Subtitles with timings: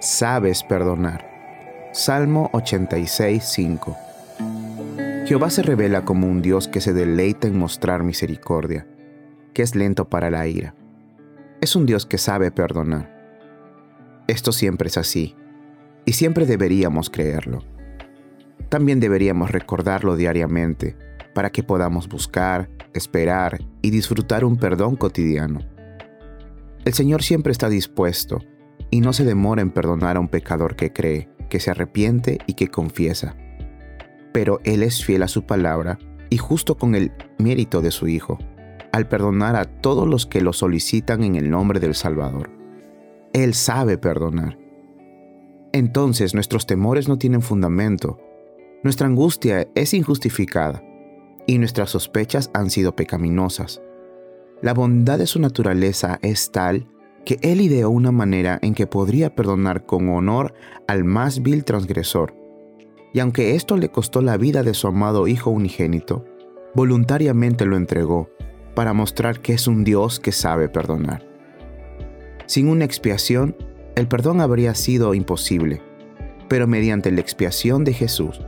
[0.00, 1.90] sabes perdonar.
[1.92, 3.96] Salmo 86, 5.
[5.26, 8.86] Jehová se revela como un Dios que se deleita en mostrar misericordia,
[9.52, 10.74] que es lento para la ira.
[11.60, 13.12] Es un Dios que sabe perdonar.
[14.28, 15.34] Esto siempre es así,
[16.04, 17.64] y siempre deberíamos creerlo.
[18.68, 20.96] También deberíamos recordarlo diariamente
[21.34, 25.60] para que podamos buscar, esperar y disfrutar un perdón cotidiano.
[26.84, 28.40] El Señor siempre está dispuesto
[28.90, 32.54] y no se demora en perdonar a un pecador que cree, que se arrepiente y
[32.54, 33.36] que confiesa
[34.38, 35.98] pero Él es fiel a su palabra
[36.30, 38.38] y justo con el mérito de su Hijo,
[38.92, 42.48] al perdonar a todos los que lo solicitan en el nombre del Salvador.
[43.32, 44.56] Él sabe perdonar.
[45.72, 48.20] Entonces nuestros temores no tienen fundamento,
[48.84, 50.84] nuestra angustia es injustificada
[51.46, 53.82] y nuestras sospechas han sido pecaminosas.
[54.62, 56.86] La bondad de su naturaleza es tal
[57.28, 60.54] que Él ideó una manera en que podría perdonar con honor
[60.86, 62.34] al más vil transgresor
[63.12, 66.24] y aunque esto le costó la vida de su amado Hijo unigénito,
[66.74, 68.30] voluntariamente lo entregó
[68.74, 71.28] para mostrar que es un Dios que sabe perdonar.
[72.46, 73.54] Sin una expiación,
[73.94, 75.82] el perdón habría sido imposible,
[76.48, 78.40] pero mediante la expiación de Jesús,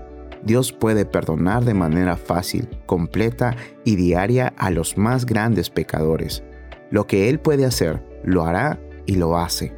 [0.43, 6.43] Dios puede perdonar de manera fácil, completa y diaria a los más grandes pecadores.
[6.91, 9.75] Lo que Él puede hacer, lo hará y lo hace.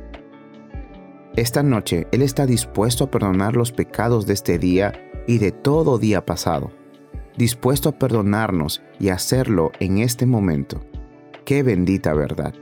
[1.36, 4.92] Esta noche Él está dispuesto a perdonar los pecados de este día
[5.26, 6.70] y de todo día pasado,
[7.36, 10.80] dispuesto a perdonarnos y hacerlo en este momento.
[11.44, 12.54] Qué bendita verdad.